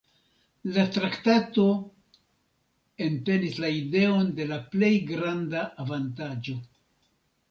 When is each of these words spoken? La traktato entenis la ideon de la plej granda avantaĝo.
La 0.77 0.83
traktato 0.93 1.65
entenis 3.09 3.59
la 3.65 3.69
ideon 3.81 4.31
de 4.39 4.47
la 4.53 4.59
plej 4.71 4.91
granda 5.11 5.61
avantaĝo. 5.85 6.57